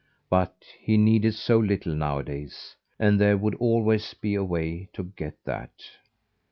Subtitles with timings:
[0.31, 5.35] But he needed so little nowadays; and there would always be a way to get
[5.43, 5.79] that.